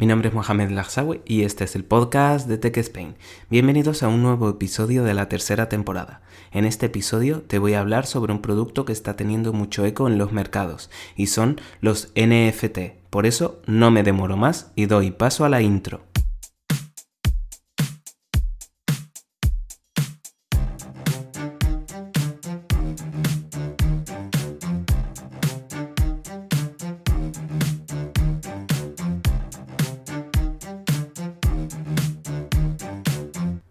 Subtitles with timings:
[0.00, 3.16] mi nombre es Mohamed Lagsawi y este es el podcast de Tech Spain.
[3.50, 6.22] Bienvenidos a un nuevo episodio de la tercera temporada.
[6.52, 10.08] En este episodio te voy a hablar sobre un producto que está teniendo mucho eco
[10.08, 12.78] en los mercados y son los NFT.
[13.10, 16.00] Por eso no me demoro más y doy paso a la intro.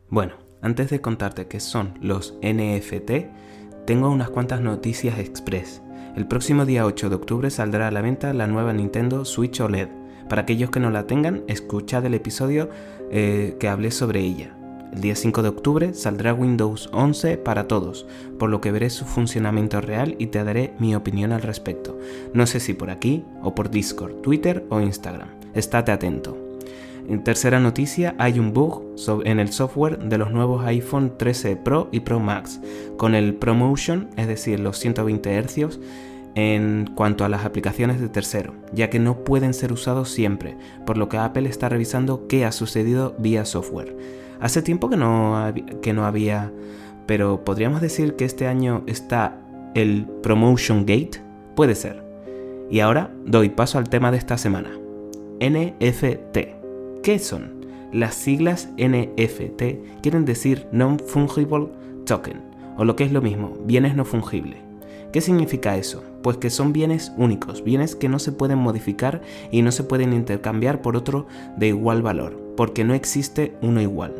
[0.09, 5.83] Bueno, antes de contarte qué son los NFT, tengo unas cuantas noticias express.
[6.15, 9.89] El próximo día 8 de octubre saldrá a la venta la nueva Nintendo Switch OLED.
[10.27, 12.69] Para aquellos que no la tengan, escuchad el episodio
[13.11, 14.55] eh, que hablé sobre ella.
[14.91, 18.07] El día 5 de octubre saldrá Windows 11 para todos,
[18.39, 21.99] por lo que veré su funcionamiento real y te daré mi opinión al respecto.
[22.33, 25.29] No sé si por aquí o por Discord, Twitter o Instagram.
[25.53, 26.48] Estate atento.
[27.09, 28.83] En tercera noticia, hay un bug
[29.25, 32.61] en el software de los nuevos iPhone 13 Pro y Pro Max,
[32.97, 35.79] con el ProMotion, es decir, los 120 Hz,
[36.35, 40.97] en cuanto a las aplicaciones de tercero, ya que no pueden ser usados siempre, por
[40.97, 43.97] lo que Apple está revisando qué ha sucedido vía software.
[44.39, 46.51] Hace tiempo que no, que no había,
[47.07, 49.41] pero podríamos decir que este año está
[49.73, 51.23] el Promotion Gate,
[51.55, 52.03] puede ser.
[52.69, 54.69] Y ahora doy paso al tema de esta semana,
[55.41, 56.58] NFT.
[57.03, 57.65] ¿Qué son?
[57.93, 61.69] Las siglas NFT quieren decir Non-Fungible
[62.05, 62.41] Token,
[62.77, 64.59] o lo que es lo mismo, bienes no fungibles.
[65.13, 66.03] ¿Qué significa eso?
[66.21, 70.11] Pues que son bienes únicos, bienes que no se pueden modificar y no se pueden
[70.11, 71.25] intercambiar por otro
[71.55, 74.13] de igual valor, porque no existe uno igual.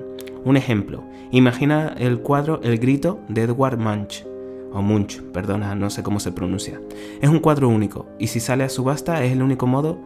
[0.46, 4.26] Un ejemplo, imagina el cuadro El grito de Edward Munch,
[4.72, 6.80] o Munch, perdona, no sé cómo se pronuncia.
[7.22, 10.00] Es un cuadro único, y si sale a subasta es el único modo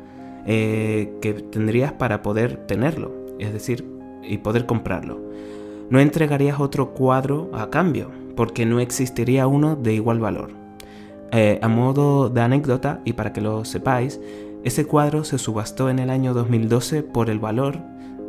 [0.46, 3.86] eh, que tendrías para poder tenerlo, es decir,
[4.24, 5.20] y poder comprarlo.
[5.90, 10.52] No entregarías otro cuadro a cambio, porque no existiría uno de igual valor.
[11.32, 14.20] Eh, a modo de anécdota, y para que lo sepáis,
[14.64, 17.80] ese cuadro se subastó en el año 2012 por el valor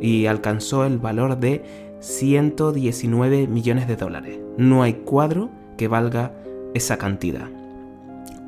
[0.01, 1.63] y alcanzó el valor de
[1.99, 4.39] 119 millones de dólares.
[4.57, 6.33] No hay cuadro que valga
[6.73, 7.47] esa cantidad.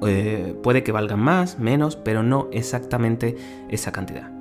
[0.06, 3.35] Eh, puede que valgan más, menos, pero no exactamente
[3.69, 4.31] esa cantidad.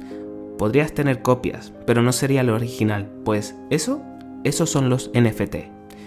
[0.58, 4.02] Podrías tener copias, pero no sería lo original, pues eso,
[4.44, 5.56] esos son los NFT.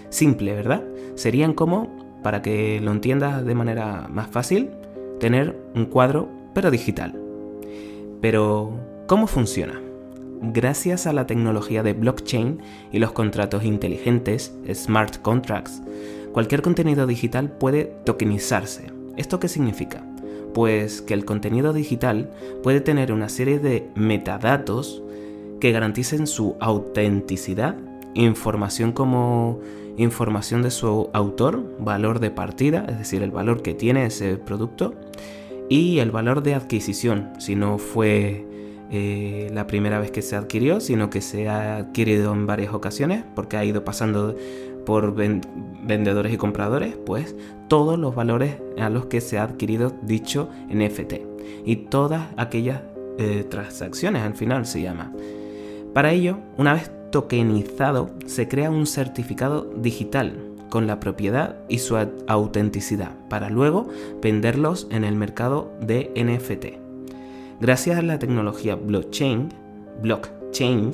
[0.08, 0.84] Simple, ¿verdad?
[1.14, 1.88] Serían como,
[2.22, 4.70] para que lo entiendas de manera más fácil,
[5.18, 7.14] tener un cuadro, pero digital.
[8.20, 8.72] Pero,
[9.06, 9.80] ¿cómo funciona?
[10.42, 12.60] Gracias a la tecnología de blockchain
[12.92, 15.82] y los contratos inteligentes, smart contracts,
[16.32, 20.04] cualquier contenido digital puede tokenizarse, ¿Esto qué significa?
[20.54, 22.30] Pues que el contenido digital
[22.62, 25.02] puede tener una serie de metadatos
[25.60, 27.76] que garanticen su autenticidad,
[28.14, 29.60] información como
[29.96, 34.94] información de su autor, valor de partida, es decir, el valor que tiene ese producto,
[35.68, 38.44] y el valor de adquisición, si no fue
[38.90, 43.24] eh, la primera vez que se adquirió, sino que se ha adquirido en varias ocasiones,
[43.34, 44.34] porque ha ido pasando
[44.84, 47.36] por vendedores y compradores, pues
[47.68, 51.14] todos los valores a los que se ha adquirido dicho NFT
[51.64, 52.82] y todas aquellas
[53.18, 55.12] eh, transacciones al final se llama.
[55.94, 60.34] Para ello, una vez tokenizado, se crea un certificado digital
[60.70, 61.96] con la propiedad y su
[62.26, 63.88] autenticidad para luego
[64.22, 66.89] venderlos en el mercado de NFT.
[67.60, 69.50] Gracias a la tecnología blockchain,
[70.00, 70.92] blockchain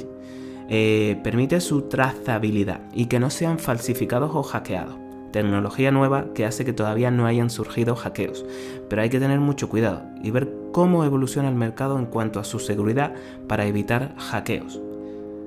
[0.69, 4.97] eh, permite su trazabilidad y que no sean falsificados o hackeados.
[5.31, 8.45] Tecnología nueva que hace que todavía no hayan surgido hackeos,
[8.89, 12.45] pero hay que tener mucho cuidado y ver cómo evoluciona el mercado en cuanto a
[12.45, 13.15] su seguridad
[13.47, 14.81] para evitar hackeos.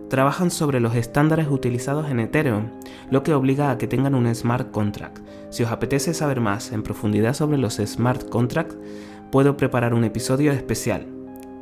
[0.09, 2.69] Trabajan sobre los estándares utilizados en Ethereum,
[3.11, 5.19] lo que obliga a que tengan un smart contract.
[5.49, 8.77] Si os apetece saber más en profundidad sobre los smart contracts,
[9.31, 11.07] puedo preparar un episodio especial.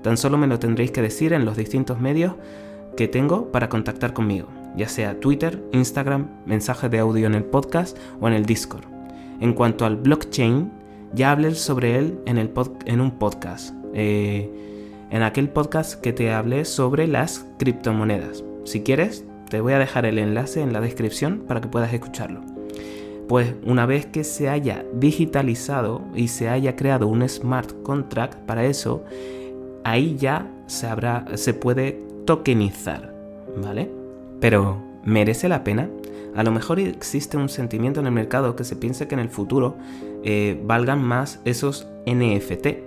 [0.04, 2.34] Tan solo me lo tendréis que decir en los distintos medios
[2.96, 7.98] que tengo para contactar conmigo, ya sea Twitter, Instagram, mensaje de audio en el podcast
[8.20, 8.86] o en el Discord.
[9.40, 10.72] En cuanto al blockchain,
[11.14, 12.52] ya hablé sobre él en, el
[12.86, 14.50] en un podcast, eh,
[15.10, 18.44] en aquel podcast que te hablé sobre las criptomonedas.
[18.66, 22.57] Si quieres, te voy a dejar el enlace en la descripción para que puedas escucharlo.
[23.28, 28.66] Pues una vez que se haya digitalizado y se haya creado un smart contract para
[28.66, 29.04] eso,
[29.84, 33.14] ahí ya se, puede tokenizar,
[33.62, 33.90] ¿vale?
[34.40, 35.90] Pero, ¿merece la pena?
[36.36, 39.30] A lo mejor existe un sentimiento en el mercado que se piensa que en el
[39.30, 39.76] futuro
[40.24, 42.86] eh, valgan más esos NFT.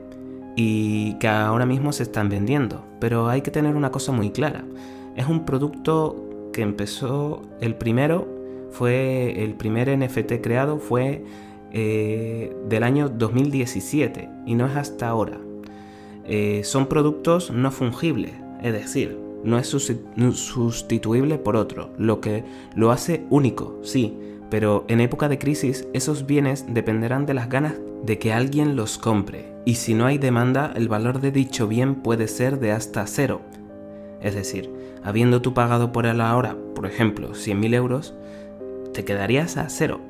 [0.57, 2.85] y que ahora mismo se están vendiendo.
[2.99, 4.65] Pero hay que tener una cosa muy clara.
[5.17, 8.40] Es un producto que empezó el primero,
[8.71, 11.25] fue el primer NFT creado fue
[11.73, 15.39] eh, del año 2017 y no es hasta ahora.
[16.25, 18.33] Eh, son productos no fungibles,
[18.63, 22.45] es decir, no es sustituible por otro, lo que
[22.75, 24.17] lo hace único, sí,
[24.51, 27.75] pero en época de crisis esos bienes dependerán de las ganas
[28.05, 31.97] de que alguien los compre, y si no hay demanda, el valor de dicho bien
[31.97, 33.43] puede ser de hasta cero.
[34.21, 34.71] Es decir,
[35.03, 38.15] habiendo tú pagado por él ahora, por ejemplo, 100.000 euros,
[38.93, 40.01] te quedarías a cero,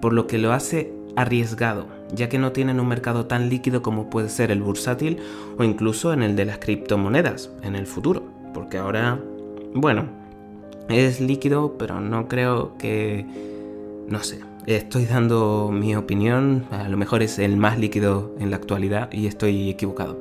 [0.00, 4.08] por lo que lo hace arriesgado, ya que no tienen un mercado tan líquido como
[4.08, 5.18] puede ser el bursátil
[5.58, 8.22] o incluso en el de las criptomonedas en el futuro,
[8.54, 9.20] porque ahora,
[9.74, 10.06] bueno,
[10.88, 13.26] es líquido, pero no creo que,
[14.06, 14.40] no sé,
[14.76, 19.26] estoy dando mi opinión, a lo mejor es el más líquido en la actualidad y
[19.26, 20.20] estoy equivocado.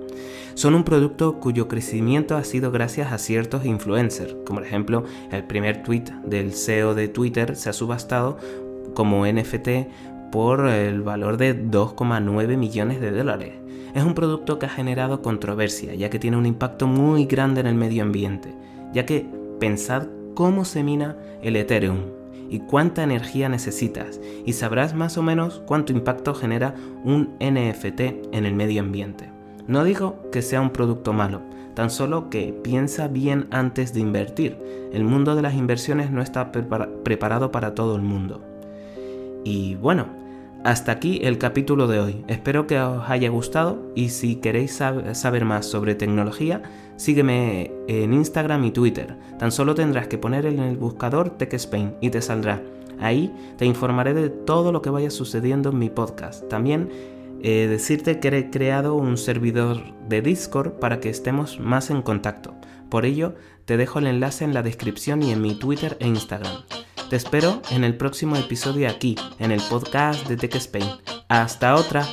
[0.53, 5.43] Son un producto cuyo crecimiento ha sido gracias a ciertos influencers, como por ejemplo el
[5.43, 8.37] primer tweet del CEO de Twitter se ha subastado
[8.93, 9.69] como NFT
[10.31, 13.53] por el valor de 2,9 millones de dólares.
[13.93, 17.67] Es un producto que ha generado controversia, ya que tiene un impacto muy grande en
[17.67, 18.53] el medio ambiente,
[18.93, 19.27] ya que
[19.59, 22.16] pensad cómo se mina el Ethereum
[22.49, 28.01] y cuánta energía necesitas, y sabrás más o menos cuánto impacto genera un NFT
[28.31, 29.29] en el medio ambiente.
[29.67, 31.41] No digo que sea un producto malo,
[31.73, 34.57] tan solo que piensa bien antes de invertir.
[34.93, 38.41] El mundo de las inversiones no está preparado para todo el mundo.
[39.43, 40.07] Y bueno,
[40.67, 42.25] hasta aquí el capítulo de hoy.
[42.27, 44.73] Espero que os haya gustado y si queréis
[45.13, 46.61] saber más sobre tecnología,
[46.97, 49.15] sígueme en Instagram y Twitter.
[49.39, 52.61] Tan solo tendrás que poner en el buscador TechSpain y te saldrá.
[52.99, 56.45] Ahí te informaré de todo lo que vaya sucediendo en mi podcast.
[56.49, 56.89] También
[57.41, 59.77] eh, decirte que he creado un servidor
[60.09, 62.55] de Discord para que estemos más en contacto.
[62.89, 66.57] Por ello, te dejo el enlace en la descripción y en mi Twitter e Instagram.
[67.09, 70.89] Te espero en el próximo episodio aquí, en el podcast de Tech Spain.
[71.29, 72.05] Hasta otra.